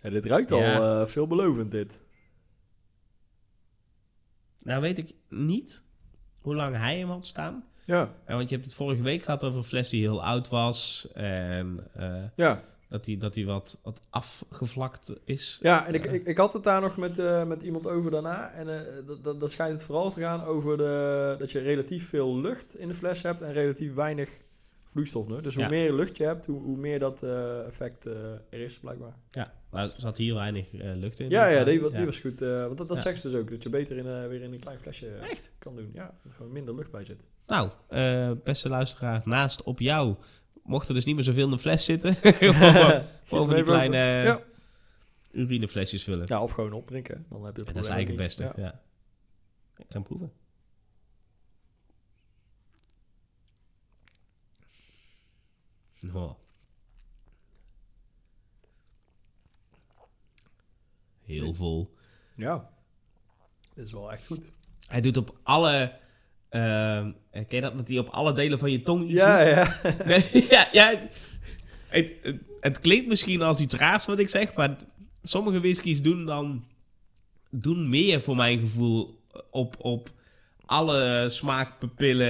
[0.00, 2.00] Ja, dit ruikt al eh, veelbelovend dit.
[4.58, 5.82] nou weet ik niet
[6.40, 7.64] hoe lang hij hem had staan.
[7.86, 11.08] Ja, want je hebt het vorige week gehad over een fles die heel oud was.
[11.14, 12.62] En eh, ja.
[12.88, 15.58] dat die, dat die wat, wat afgevlakt is.
[15.62, 18.50] ja en ik, ik, ik had het daar nog met, eh, met iemand over daarna.
[18.50, 22.08] En eh, dat, dat, dat schijnt het vooral te gaan over de, dat je relatief
[22.08, 24.30] veel lucht in de fles hebt en relatief weinig
[25.04, 25.26] vloeistof.
[25.42, 25.68] Dus hoe Ja.
[25.68, 29.16] meer lucht je hebt, hoe, hoe meer dat eh, effect eh, er is, blijkbaar.
[29.30, 31.28] Ja, maar er zat hier weinig eh, lucht in.
[31.30, 31.96] Ja, ja, die, wa- Ja.
[31.96, 32.40] die was goed.
[32.40, 33.02] want dat, dat Ja.
[33.02, 35.52] zeggen ze dus ook, dat je beter in, weer in een klein flesje Echt?
[35.58, 35.90] kan doen.
[35.92, 37.20] Ja, dat er gewoon minder lucht bij zit.
[37.46, 37.70] Nou,
[38.44, 40.14] beste luisteraar, naast op jou
[40.62, 42.14] mocht er dus niet meer zoveel in de fles zitten.
[43.24, 44.40] Gewoon die kleine Ja.
[45.32, 46.26] urineflesjes vullen.
[46.28, 47.26] Ja, of gewoon opdrinken.
[47.30, 48.42] Dan heb je En het dat is eigenlijk het beste.
[48.42, 48.52] Ja.
[48.66, 48.80] Ja.
[49.76, 50.32] Ik ga hem proeven.
[56.14, 56.30] Oh.
[61.22, 61.94] Heel vol.
[62.36, 62.70] Ja.
[63.74, 64.44] Dit is wel echt goed.
[64.86, 65.98] Hij doet op alle...
[66.48, 67.76] ehm, ken je dat?
[67.76, 69.54] Dat hij op alle delen van je tong iets Ja, doet?
[69.54, 69.96] ja.
[70.06, 71.08] Nee, ja, ja.
[71.88, 74.76] Het, het, het klinkt misschien als iets raars wat ik zeg, maar
[75.22, 76.64] sommige whiskies doen dan
[77.50, 80.10] doen meer voor mijn gevoel op, op
[80.66, 82.26] alle smaakpapillen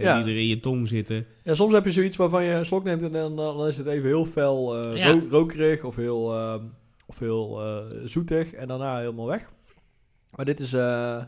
[0.00, 0.22] Ja.
[0.22, 1.26] die er in je tong zitten.
[1.44, 3.86] ja, soms heb je zoiets waarvan je een slok neemt en dan, dan is het
[3.86, 5.10] even heel fel eh, Ja.
[5.12, 6.64] ro- rokerig of heel, ehm,
[7.06, 9.50] of heel eh, zoetig en daarna helemaal weg.
[10.36, 10.72] Maar dit is...
[10.72, 11.22] eh,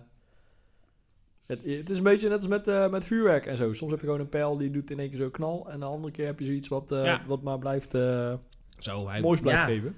[1.47, 3.73] het, het is een beetje net als met, eh, met vuurwerk en zo.
[3.73, 5.71] Soms heb je gewoon een pijl die doet in één keer zo knal.
[5.71, 7.23] En de andere keer heb je zoiets wat, eh, Ja.
[7.27, 8.35] wat maar blijft, eh
[8.79, 9.97] Zo, hij moois blijft ja, geven.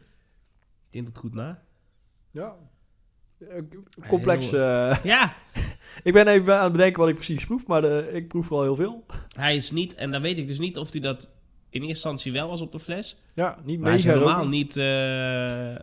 [0.90, 1.62] Tint het goed na.
[2.30, 2.56] Ja.
[3.38, 3.62] Eh,
[4.08, 4.52] Complex.
[4.52, 5.34] Eh, Ja,
[6.02, 8.62] ik ben even aan het bedenken wat ik precies proef, maar de, ik proef wel
[8.62, 9.04] heel veel.
[9.36, 11.22] hij is niet, en dan weet ik dus niet of hij dat
[11.70, 13.18] in eerste instantie wel was op de fles.
[13.34, 14.58] Ja, niet Maar hij is mega helemaal rokerig.
[14.58, 14.76] niet...
[14.76, 14.84] eh,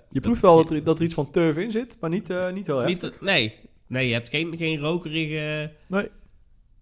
[0.10, 2.52] Je proeft wel dat er, dat er iets van turf in zit, maar niet, eh,
[2.52, 2.88] niet heel erg.
[3.02, 3.56] Niet, nee,
[3.88, 6.10] nee, je hebt geen, geen rokerige Nee.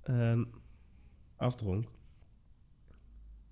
[0.03, 0.43] ehm
[1.37, 1.83] afdronk.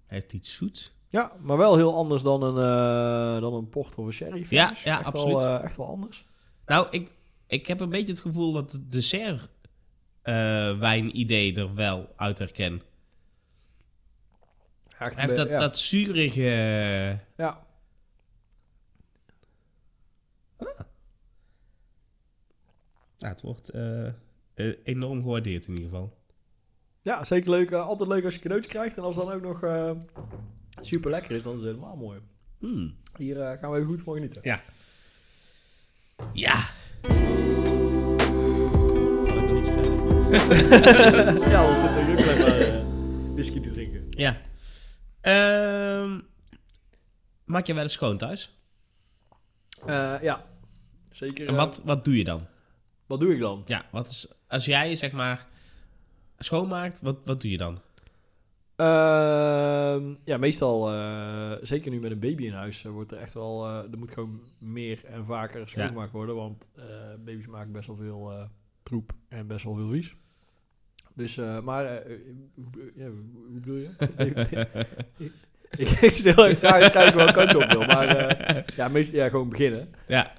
[0.06, 0.96] Hij heeft iets zoets.
[1.10, 4.46] Ja, maar wel heel anders dan een, eh, dan een port of een sherry.
[4.50, 4.84] Ja, finish.
[4.84, 5.42] ja, echt absoluut.
[5.44, 6.26] Wel, eh, echt wel anders.
[6.66, 7.14] Nou, ik,
[7.48, 9.50] ik heb een beetje het gevoel dat het dessert eh
[10.80, 12.82] wijn-idee er wel uit herken.
[14.96, 15.58] Hij heeft dat, ja.
[15.60, 16.42] dat zurige...
[17.38, 17.66] ja.
[23.18, 24.14] Nou, het wordt eh, eh,
[24.84, 26.18] enorm gewaardeerd in ieder geval.
[27.02, 27.72] Ja, zeker leuk.
[27.72, 28.98] eh, altijd leuk als je cadeautje krijgt.
[28.98, 29.92] En als het dan ook nog eh,
[30.82, 32.20] super lekker is, dan is het helemaal mooi.
[32.60, 32.98] Hmm.
[33.18, 34.42] Hier eh, gaan we even goed van genieten.
[34.44, 34.62] Ja.
[36.34, 36.70] Ja.
[41.54, 44.08] ja, dan zit ik ook alleen maar eh, whisky te drinken.
[44.10, 44.42] Ja.
[45.22, 46.20] Ehm,
[47.46, 48.58] maak je wel eens schoon thuis?
[49.86, 50.44] Eh, ja,
[51.12, 51.48] zeker.
[51.48, 52.48] En eh, wat, wat doe je dan?
[53.08, 53.62] wat doe ik dan?
[53.66, 55.46] Ja, wat is, als jij zeg maar
[56.38, 57.80] schoonmaakt, wat, wat doe je dan?
[58.76, 63.34] Ehm, ja, meestal, eh, zeker nu met een baby in huis, eh, wordt er echt
[63.34, 66.86] wel, eh, er moet gewoon meer en vaker schoongemaakt worden, want eh,
[67.26, 68.44] baby's maken best wel veel eh,
[68.88, 70.16] troep en best wel veel vies.
[71.14, 72.18] Dus, eh, maar, eh,
[72.56, 73.90] hoe, ja, hoe bedoel je?
[75.78, 78.88] ik, ik zit heel erg graag kijken welke kant je op wil, maar eh, ja,
[78.88, 79.90] meestal ja, gewoon beginnen.
[80.08, 80.34] Ja.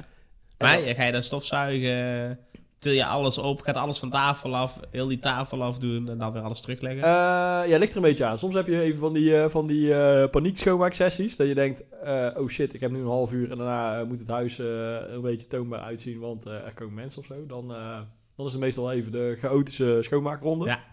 [0.58, 2.38] Maar ga je dan stofzuigen?
[2.78, 3.60] Til je alles op?
[3.60, 4.80] Gaat alles van tafel af?
[4.90, 7.02] Heel die tafel afdoen en dan weer alles terugleggen?
[7.02, 8.38] Eh, ja, ligt er een beetje aan.
[8.38, 11.36] Soms heb je even van die, eh, van die eh, paniek schoonmaaksessies.
[11.36, 14.06] Dat je denkt, eh, oh shit, ik heb nu een half uur en daarna eh,
[14.06, 14.66] moet het huis eh,
[15.08, 17.46] een beetje toonbaar uitzien, want eh, er komen mensen of zo.
[17.46, 18.00] Dan, eh,
[18.38, 20.64] dan is het meestal even de chaotische schoonmaakronde.
[20.66, 20.84] Ja.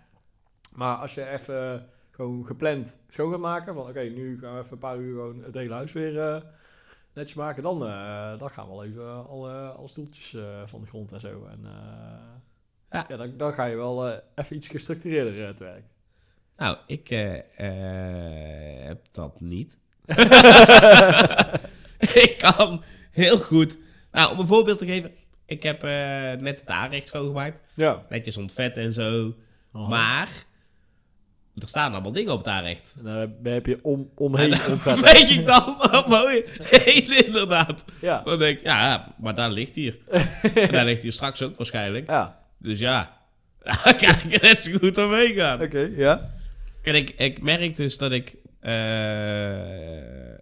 [0.75, 4.71] Maar als je even gewoon gepland schoon gaat maken, van oké, nu gaan we even
[4.71, 6.41] een paar uur gewoon het hele huis weer eh,
[7.13, 10.87] netjes maken, dan, eh, dan gaan we wel even alle, alle stoeltjes eh, van de
[10.87, 11.45] grond en zo.
[11.51, 11.71] En, eh,
[12.89, 13.05] Ja.
[13.07, 13.17] ja.
[13.17, 15.83] dan, dan ga je wel eh, even iets gestructureerder eh, te werk.
[16.57, 19.79] Nou, ik eh, eh, heb dat niet.
[22.23, 23.77] ik kan heel goed...
[24.11, 25.11] Nou, om een voorbeeld te geven.
[25.45, 25.89] Ik heb eh,
[26.39, 27.59] net het aanrecht schoongemaakt.
[27.75, 28.05] Ja.
[28.09, 29.35] Netjes ontvet en zo.
[29.71, 30.29] Maar...
[31.61, 32.95] Er staan allemaal dingen op het aanrecht.
[32.97, 33.03] En
[33.43, 35.03] daar heb je om, omheen En ontvetten.
[35.03, 35.77] weet ik dan
[36.07, 37.85] mooi heen inderdaad.
[38.01, 38.21] Ja.
[38.21, 39.97] Dan denk ik, ja, maar daar ligt hier.
[40.53, 42.07] En daar ligt hier straks ook waarschijnlijk.
[42.07, 43.21] Ja, Dus ja,
[43.63, 45.61] daar kan ik er net zo goed aan meegaan.
[45.61, 46.33] oké, ja.
[46.81, 50.33] En ik, ik merk dus dat ik, eh,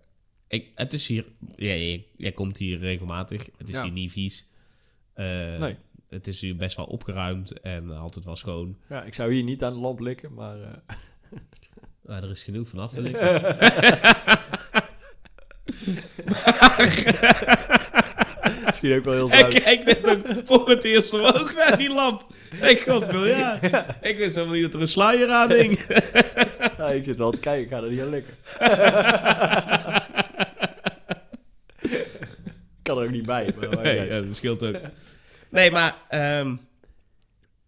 [0.48, 0.72] ik...
[0.76, 1.26] Het is hier...
[1.56, 3.50] Jij, jij komt hier regelmatig.
[3.58, 3.84] Het is Ja.
[3.84, 4.48] hier niet vies.
[5.14, 5.78] Eh, Nee.
[6.10, 8.78] Het is hier best wel opgeruimd en altijd wel schoon.
[8.90, 9.04] ja.
[9.04, 10.56] Ik zou hier niet aan de lamp likken, maar...
[12.06, 13.34] Nou, er is genoeg van af te likken.
[18.66, 22.22] misschien ook wel heel Ik kijk net ook voor het eerst ook naar die lamp.
[22.62, 23.64] Ik god miljard.
[24.10, 25.86] Ik wist helemaal niet dat er een sluier aan hing.
[26.78, 28.34] Ja, ik zit wel te kijken, ik ga er niet aan likken.
[32.84, 33.54] Ik kan er ook niet bij.
[33.60, 34.22] Maar, Nee, ja.
[34.22, 34.76] dat scheelt ook.
[35.50, 36.56] Nee, maar ehm,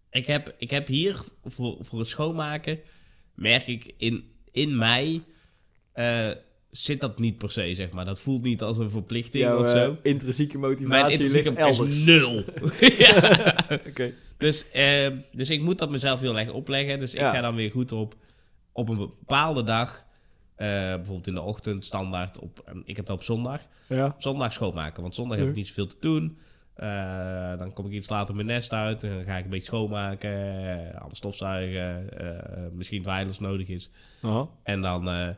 [0.09, 2.79] ik, heb, ik heb hier voor, voor het schoonmaken,
[3.35, 5.23] merk ik in, in mij,
[5.93, 6.29] eh,
[6.69, 8.05] zit dat niet per se, zeg maar.
[8.05, 9.97] Dat voelt niet als een verplichting Jouw of zo.
[10.03, 12.43] intrinsieke Mijn motivatie intrinsieke ligt is nul.
[13.05, 13.55] ja.
[14.37, 16.99] Dus, ehm, dus ik moet dat mezelf heel erg opleggen.
[16.99, 18.15] Dus ik ga dan weer goed op,
[18.71, 20.05] op een bepaalde dag,
[20.55, 24.15] eh, bijvoorbeeld in de ochtend, standaard op, ik heb dat op zondag, Ja.
[24.17, 25.01] zondag schoonmaken.
[25.01, 26.37] Want zondag heb ik niet zoveel te doen.
[26.75, 29.03] Eh, dan kom ik iets later mijn nest uit.
[29.03, 30.31] En dan ga ik een beetje schoonmaken.
[30.91, 32.19] Uh, alles stofzuigen.
[32.19, 33.89] eh, misschien dweilen als nodig is.
[34.63, 35.29] En dan, eh,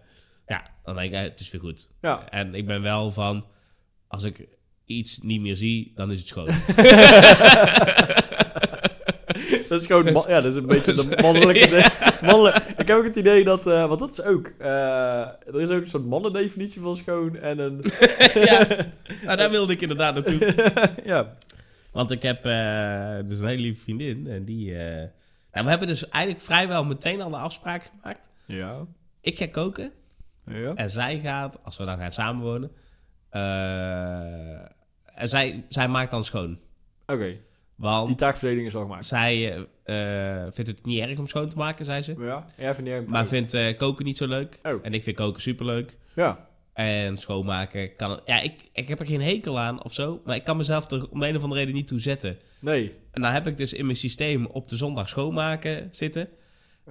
[0.48, 1.90] ja, dan denk ik, eh, het is weer goed.
[2.02, 2.30] Ja.
[2.30, 3.46] En ik ben wel van,
[4.08, 4.48] als ik
[4.86, 6.48] iets niet meer zie, dan is het schoon.
[9.70, 11.68] Dat is gewoon, ja, dat is een beetje de mannelijke...
[11.76, 15.62] de- mannelijk- Ik heb ook het idee dat, eh, want dat is ook, eh, er
[15.62, 17.84] is ook een soort mannendefinitie van schoon en een,
[18.34, 18.68] ja,
[19.24, 20.72] nou, daar wilde ik inderdaad naartoe.
[21.04, 21.38] ja.
[21.92, 24.28] Want ik heb eh, dus een hele lieve vriendin.
[24.28, 24.72] En die...
[24.74, 25.10] nou,
[25.52, 28.30] we hebben dus eigenlijk vrijwel meteen al de afspraak gemaakt.
[28.46, 28.86] Ja.
[29.22, 29.92] Ik ga koken.
[30.46, 30.74] Ja.
[30.74, 32.72] En zij gaat, als we dan gaan samenwonen,
[35.16, 36.58] en zij, zij maakt dan schoon.
[37.06, 37.36] Oké,
[37.78, 39.06] Want taakverdeling is al gemaakt.
[39.06, 42.16] zij eh, eh, vindt het niet erg om schoon te maken, zei ze.
[42.20, 44.60] Ja, ja vind jij Maar vindt eh, koken niet zo leuk.
[44.64, 44.80] Oh.
[44.82, 45.98] En ik vind koken superleuk.
[46.14, 48.20] Ja, En schoonmaken kan...
[48.26, 50.22] Ja, ik, ik heb er geen hekel aan of zo.
[50.24, 52.38] Maar ik kan mezelf er om de een of andere reden niet toe zetten.
[52.60, 52.96] nee.
[53.12, 56.30] En dan heb ik dus in mijn systeem op de zondag schoonmaken zitten.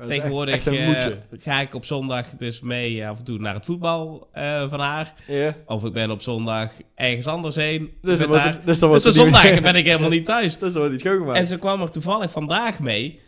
[0.06, 4.28] Tegenwoordig eh, ga ik op zondag dus mee eh, af en toe naar het voetbal
[4.32, 5.14] eh, van haar.
[5.66, 8.52] Of ik ben op zondag ergens anders heen Dus met haar.
[8.52, 9.20] het- dus dus de
[9.52, 10.52] meer- ben ik helemaal niet thuis.
[10.58, 11.02] Dus dan wordt iets.
[11.38, 13.20] En ze kwam er toevallig vandaag mee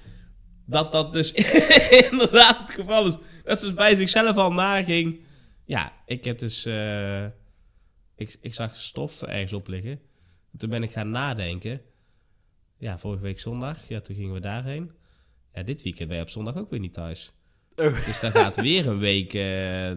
[0.66, 1.32] dat dat dus
[2.10, 3.16] inderdaad het geval is.
[3.44, 5.20] Dat ze bij zichzelf al naging.
[5.64, 6.64] Ja, ik heb dus...
[6.64, 7.24] eh,
[8.16, 10.00] ik, ik zag stof ergens op liggen.
[10.56, 11.80] Toen ben ik gaan nadenken.
[12.76, 13.88] Ja, vorige week zondag.
[13.88, 14.90] Ja, toen gingen we daarheen.
[15.58, 17.32] Ja, dit weekend ben je op zondag ook weer niet thuis.
[17.76, 18.04] Oh.
[18.04, 19.42] Dus dan gaat weer een week eh,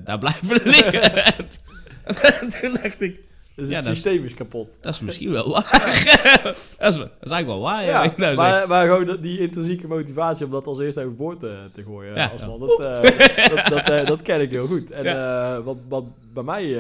[0.05, 1.25] daar blijven liggen.
[1.25, 3.19] En toen dacht ik...
[3.55, 4.77] Dus Ja, het is- systeem is kapot.
[4.83, 5.69] Dat is misschien wel waar.
[6.77, 8.03] dat, is, dat is eigenlijk wel waar, ja.
[8.03, 11.83] Ja, Nou, maar, maar gewoon die intrinsieke motivatie om dat als eerste overboord te, te
[11.83, 12.25] gooien Ja.
[12.27, 13.01] als man, dat, eh,
[13.49, 14.91] dat, dat, eh, dat ken ik heel goed.
[14.91, 16.79] En wat, wat bij mij,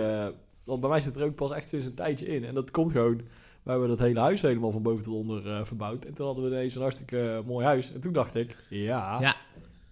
[0.63, 2.45] want bij mij zit er ook pas echt sinds een tijdje in.
[2.45, 3.21] En dat komt gewoon,
[3.63, 6.05] we hebben dat hele huis helemaal van boven tot onder eh, verbouwd.
[6.05, 7.93] En toen hadden we ineens een hartstikke eh, mooi huis.
[7.93, 9.35] En toen dacht ik, ja, Ja,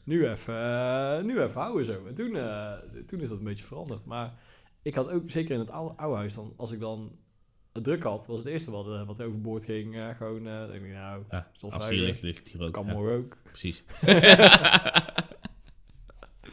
[0.03, 2.05] nu even, eh, nu even houden zo.
[2.07, 2.37] En toen,
[3.07, 4.05] toen is dat een beetje veranderd.
[4.05, 4.33] Maar
[4.81, 7.11] ik had ook, zeker in het oude, oude huis, dan, als ik dan
[7.73, 9.95] het druk had, was het eerste wat, wat overboord ging.
[10.17, 11.47] gewoon, eh denk ik, nou, ja.
[11.89, 12.73] ligt, ligt hier ook.
[12.73, 13.37] kan ja, morgen ook.
[13.43, 13.83] precies.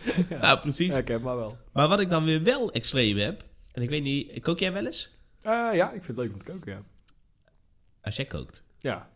[0.40, 0.92] Nou, precies.
[0.92, 1.58] Ja, ik heb maar wel.
[1.72, 3.42] Maar wat ik dan weer wel extreem heb...
[3.72, 5.14] En ik weet niet, kook jij wel eens?
[5.42, 6.78] Ja, ik vind het leuk om te koken, ja.
[8.06, 9.08] Als jij kookt, Ja.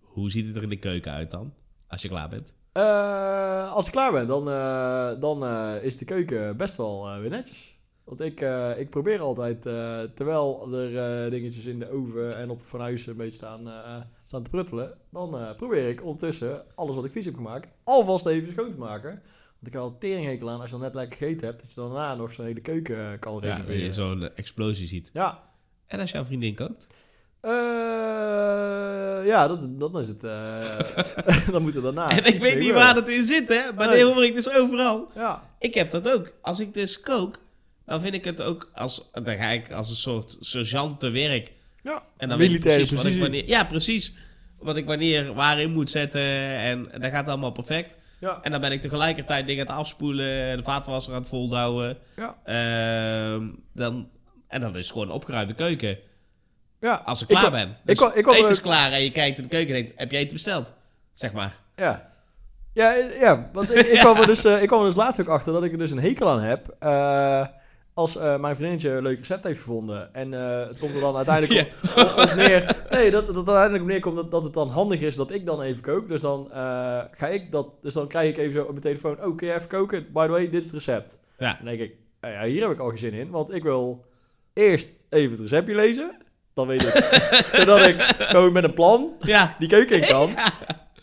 [0.00, 1.54] hoe ziet het er in de keuken uit dan?
[1.86, 2.54] Als je klaar bent.
[2.72, 7.20] Eh, als ik klaar ben, dan, eh, dan eh, is de keuken best wel eh,
[7.20, 7.70] weer netjes.
[8.04, 12.50] Want ik, eh, ik probeer altijd, eh, terwijl er eh, dingetjes in de oven en
[12.50, 16.64] op het fornuis een beetje staan, eh, staan te pruttelen, dan eh, probeer ik ondertussen
[16.74, 19.10] alles wat ik vies heb gemaakt, alvast even schoon te maken.
[19.10, 21.80] Want ik heb al teringhekel aan als je dan net lekker gegeten hebt, dat je
[21.80, 23.82] daarna nog zo'n hele keuken eh, kan Ja, dat renoveren.
[23.84, 25.10] je zo'n eh, explosie ziet.
[25.12, 25.50] Ja,
[25.86, 26.88] En als jouw vriendin kookt?
[27.42, 30.24] Eh, ja, dat, dan is het.
[30.24, 30.78] eh,
[31.52, 32.10] dan moet het daarna.
[32.10, 33.60] en ik weet niet waar het in zit, hè?
[33.76, 34.04] Maar Nee.
[34.04, 35.10] hoor ik dus overal.
[35.14, 36.32] Ja, Ik heb dat ook.
[36.42, 37.38] Als ik dus kook,
[37.86, 39.10] dan vind ik het ook als...
[39.12, 41.52] Dan ga ik als een soort sergeant te werk.
[41.82, 42.02] ja.
[42.16, 43.48] En dan weet ik militaire precies wat ik wanneer...
[43.48, 44.14] Ja, precies.
[44.58, 46.20] Wat ik wanneer waarin moet zetten.
[46.58, 47.96] En dat gaat allemaal perfect.
[48.20, 50.56] Ja, En dan ben ik tegelijkertijd dingen aan het afspoelen.
[50.56, 51.98] De vaatwasser aan het voldouwen.
[52.16, 54.08] ja, Ehm, dan,
[54.48, 55.98] en dan is het gewoon een opgeruimde keuken.
[56.82, 57.02] Ja.
[57.04, 57.76] Als ik klaar ben.
[57.84, 59.92] Dus ik ik eten is klaar en je kijkt in de keuken en denkt...
[59.98, 60.74] Heb jij eten besteld?
[61.12, 61.58] Zeg maar.
[61.76, 62.10] Ja.
[62.74, 65.28] Ja, ja, want ik, ik, kwam er dus, eh, ik kwam er dus laatst ook
[65.28, 66.76] achter dat ik er dus een hekel aan heb.
[66.78, 67.46] eh,
[67.94, 70.14] als eh, mijn vriendinnetje een leuk recept heeft gevonden.
[70.14, 72.76] En het komt er dan uiteindelijk op, op- op neer.
[72.90, 75.46] Nee, dat, dat het uiteindelijk op neerkomt dat, dat het dan handig is dat ik
[75.46, 76.08] dan even kook.
[76.08, 76.48] Dus dan
[77.12, 77.76] ga ik dat.
[77.82, 79.24] Dus dan krijg ik even zo op mijn telefoon.
[79.24, 80.06] Oh, kun je even koken?
[80.12, 81.18] By the way, dit is het recept.
[81.38, 81.54] Ja.
[81.56, 83.30] Dan denk ik, nou ja, hier heb ik al geen zin in.
[83.30, 84.04] Want ik wil
[84.52, 86.16] eerst even het receptje lezen.
[86.54, 86.88] Dan weet ik.
[87.58, 89.56] zodat ik gewoon met een plan Ja.
[89.58, 90.30] die keuken in kan.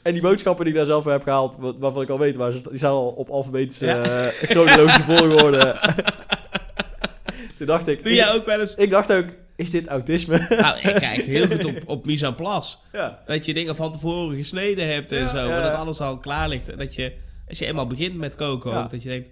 [0.04, 2.52] En die boodschappen die ik daar zelf heb gehaald, wa- waarvan ik al weet waar
[2.52, 4.02] ze sta- die staan al op alfabetische Ja.
[4.04, 5.80] eh, chronologische volgorde.
[7.58, 8.76] Toen dacht ik, Doe jij ook wel eens...
[8.76, 10.46] ik dacht ook, is dit autisme?
[10.50, 12.78] Nou, ik echt heel goed op, op mise en place.
[12.92, 13.20] ja.
[13.26, 15.50] Dat je dingen van tevoren gesneden hebt en Ja, zo.
[15.50, 16.70] maar dat alles al klaar ligt.
[16.70, 17.14] En dat je,
[17.48, 19.30] als je eenmaal begint met koken ook, dat je denkt...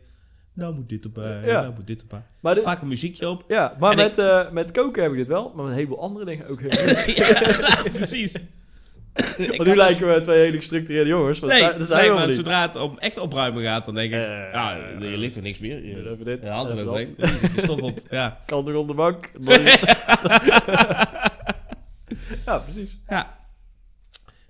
[0.58, 1.62] Nou moet dit erbij, Ja.
[1.62, 2.22] nou moet dit erbij.
[2.40, 3.44] Maar, dit- Vaak een muziekje op.
[3.48, 6.00] ja, maar En met, eh, met koken heb ik dit wel, maar met een heleboel
[6.02, 6.70] andere dingen ook heel
[7.16, 8.32] ja, precies.
[9.38, 11.40] Want nu had lijken we twee hele gestructureerde jongens.
[11.40, 12.36] Nee, dat zijn, nee maar niet.
[12.36, 14.22] zodra het om echt opruimen gaat, dan denk ik...
[14.22, 15.86] Eh, ja, er ligt er niks meer.
[15.86, 17.14] Je, Even dit, je hand eroverheen.
[17.18, 18.00] Er zit je stof op.
[18.10, 18.38] Ja.
[18.46, 19.32] Kan nog onder de bank.
[22.46, 22.98] Ja, precies.
[23.08, 23.36] ja.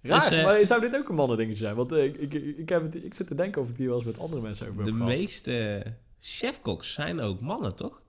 [0.08, 1.76] Raar, Dus, eh, maar zou dit ook een mannendingetje zijn?
[1.76, 3.98] Want eh, ik, ik, ik, heb het, ik zit te denken of ik hier wel
[3.98, 5.84] eens met andere mensen over heb De meeste
[6.20, 8.02] chefkoks zijn ook mannen, toch?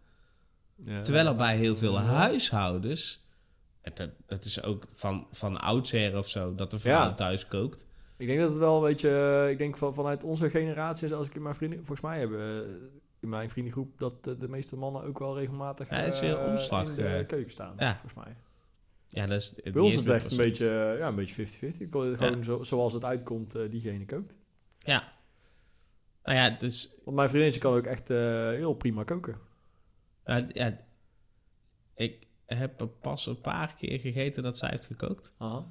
[0.77, 1.03] Ja.
[1.03, 3.27] Terwijl er bij heel veel huishoudens...
[3.83, 7.15] Het, het- is ook van, van oudsher of zo, dat de vrouw Ja.
[7.15, 7.87] thuis kookt.
[8.17, 9.11] Ik denk dat het wel een beetje,
[9.45, 12.65] eh, ik denk van, vanuit onze generatie, als ik in mijn vrienden, volgens mij hebben
[13.21, 16.89] in mijn vriendengroep, dat de meeste mannen ook wel regelmatig Ja, het is weer omslag,
[16.89, 17.99] in de keuken staan, Ja.
[18.01, 18.37] volgens mij.
[19.09, 19.55] Ja, dat is...
[19.73, 21.81] Bij ons is het echt een beetje, eh, ja, een beetje 50-50.
[21.81, 24.37] Ik wil Gewoon zo, zoals het uitkomt, eh, diegene kookt.
[24.79, 25.13] Ja.
[26.23, 26.95] Nou ja, dus...
[27.05, 28.17] Want mijn vriendinnetje kan ook echt eh,
[28.49, 29.39] heel prima koken.
[30.25, 30.79] ja, ja,
[31.95, 35.33] ik heb er pas een paar keer gegeten dat zij heeft gekookt.
[35.39, 35.67] Aha.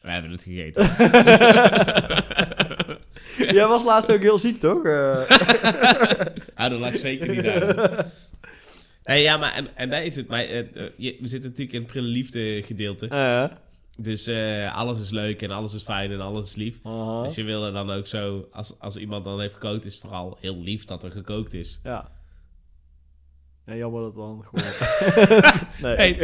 [0.00, 0.84] We hebben het gegeten.
[3.56, 4.82] Jij was laatst ook heel ziek, toch?
[6.54, 8.04] Ah, dat lag zeker niet aan.
[9.04, 10.28] Nee, ja, maar en, en daar is het.
[10.28, 13.08] Maar, eh, eh, je, we zitten natuurlijk in het prille liefde gedeelte.
[13.08, 13.44] eh,
[13.96, 16.78] Dus eh, alles is leuk en alles is fijn en alles is lief.
[16.82, 17.22] aha.
[17.22, 20.02] Dus je wil er dan ook zo, als, als iemand dan heeft gekookt, is het
[20.02, 21.80] vooral heel lief dat er gekookt is.
[21.82, 22.10] Ja.
[23.66, 23.74] ja.
[23.74, 24.64] Jammer dat het dan gewoon...
[25.96, 26.16] nee, Hey,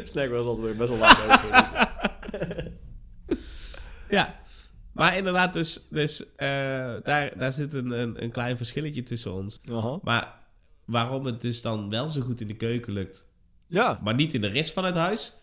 [0.04, 1.40] snack was altijd best wel laat
[4.08, 4.37] ja.
[4.98, 6.48] Maar inderdaad, dus, dus eh,
[7.02, 9.58] daar, daar zit een, een, een klein verschilletje tussen ons.
[10.02, 10.34] Maar
[10.84, 13.26] waarom het dus dan wel zo goed in de keuken lukt,
[13.68, 15.36] Ja, maar niet in de rest van het huis?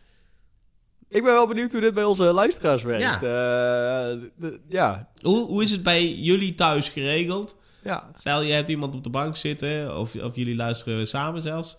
[1.10, 3.04] ik ben wel benieuwd hoe dit bij onze luisteraars werkt.
[3.04, 3.16] Ja.
[3.16, 5.10] Eh, de- ja.
[5.22, 7.56] Hoe, hoe is het bij jullie thuis geregeld?
[7.84, 8.10] ja.
[8.14, 11.76] Stel, je hebt iemand op de bank zitten, of, of jullie luisteren samen zelfs.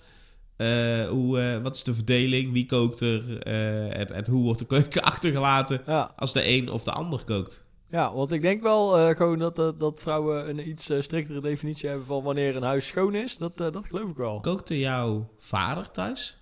[0.57, 2.53] Eh, hoe, wat is de verdeling?
[2.53, 3.39] Wie kookt er?
[3.43, 6.13] en, en hoe wordt de keuken achtergelaten Ja.
[6.17, 7.65] als de een of de ander kookt?
[7.91, 11.41] Ja, want ik denk wel eh, gewoon dat, dat, dat vrouwen een iets eh, striktere
[11.41, 13.39] definitie hebben van wanneer een huis schoon is.
[13.39, 14.41] Dat, eh, dat geloof ik wel.
[14.41, 16.39] Kookte jouw vader thuis?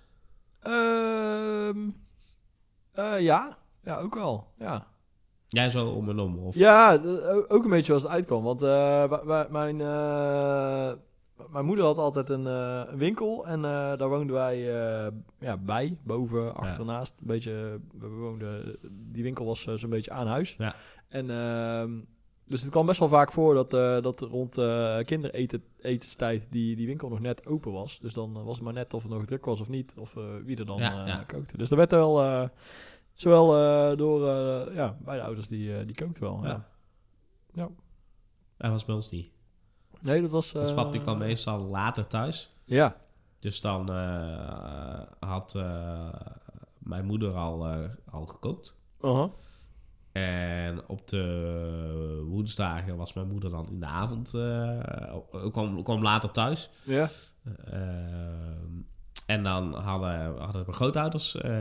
[0.61, 1.77] Ehm
[2.91, 3.57] eh, ja.
[3.83, 4.47] ja, ook wel.
[4.57, 4.87] Ja,
[5.47, 6.37] Jij zo om en om?
[6.39, 6.55] Of?
[6.55, 6.93] ja
[7.47, 8.43] ook een beetje zoals het uitkwam.
[8.43, 9.77] Want wa- wa- mijn,
[11.51, 13.61] mijn moeder had altijd een, een winkel en
[13.97, 14.57] daar woonden wij
[15.39, 17.17] ja, bij, boven, achternaast.
[17.21, 18.75] Een beetje, we woonden,
[19.11, 20.55] die winkel was zo'n beetje aan huis.
[20.57, 20.75] Ja.
[21.15, 21.99] En ehm,
[22.47, 26.87] dus het kwam best wel vaak voor dat, eh, dat rond eh kinderetenstijd die, die
[26.87, 27.99] winkel nog net open was.
[27.99, 30.23] Dus dan was het maar net of het nog druk was of niet, of eh,
[30.43, 31.23] wie er dan Ja, eh, ja.
[31.23, 31.57] kookte.
[31.57, 32.49] Dus er werd wel, eh,
[33.13, 36.39] zowel eh, door eh, ja, beide ouders die, eh, die kookten wel.
[36.43, 36.67] Ja.
[37.53, 37.69] Ja.
[38.57, 39.31] Dat was bij ons niet.
[39.99, 40.53] Nee, dat was...
[40.55, 42.53] Ons eh, pap die kwam meestal later thuis.
[42.65, 42.97] Ja,
[43.39, 46.13] Dus dan eh, had eh,
[46.79, 48.75] mijn moeder al, eh, al gekookt.
[49.01, 49.25] uh
[50.15, 54.33] En op de woensdagen was mijn moeder dan in de avond...
[54.33, 56.69] eh, kwam, kwam later thuis.
[56.83, 57.07] ja.
[57.65, 58.81] Ehm,
[59.25, 61.51] en dan hadden, hadden mijn grootouders eh,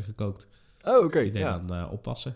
[0.00, 0.48] gekookt.
[0.84, 1.20] Oh, oké.
[1.20, 1.58] Die deden ja.
[1.58, 2.34] dan eh, oppassen.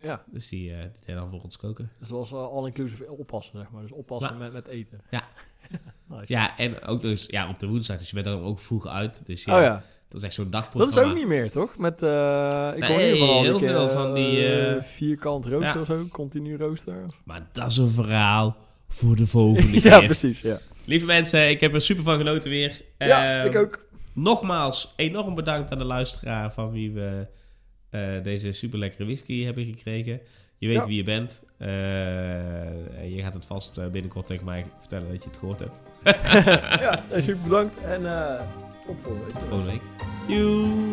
[0.00, 1.90] Ja, Dus die, die deden dan voor ons koken.
[1.98, 3.82] dus was all-inclusive oppassen, zeg maar.
[3.82, 4.38] Dus oppassen Ja.
[4.38, 5.00] met, met eten.
[5.10, 5.22] Ja.
[6.08, 6.24] nice.
[6.26, 7.98] Ja, en ook dus ja, op de woensdag.
[7.98, 9.26] Dus je bent dan ook vroeg uit.
[9.26, 11.00] Dus ja, Oh ja, dat is echt zo'n dat dagprogramma.
[11.02, 11.78] is ook niet meer, toch?
[11.78, 15.74] Met, eh ik hoor Nee, van al heel die, veel eh, van die, vierkant rooster
[15.74, 15.80] ja.
[15.80, 17.04] of zo, continu rooster.
[17.24, 18.56] Maar dat is een verhaal
[18.88, 20.04] voor de volgende ja, keer.
[20.08, 20.58] precies, ja.
[20.84, 22.80] Lieve mensen, ik heb er super van genoten weer.
[22.98, 23.86] ja, Ehm, ik ook.
[24.12, 27.26] Nogmaals, enorm bedankt aan de luisteraar van wie we
[27.90, 30.20] eh, deze super lekkere whisky hebben gekregen.
[30.58, 30.86] Je weet Ja.
[30.86, 31.42] wie je bent.
[31.58, 31.68] Eh,
[33.14, 35.82] je gaat het vast eh, binnenkort tegen mij vertellen dat je het gehoord hebt.
[36.80, 38.02] ja, super bedankt en
[38.86, 39.28] tot volgende week.
[39.28, 39.82] Tot volgende week.
[40.28, 40.92] Joe.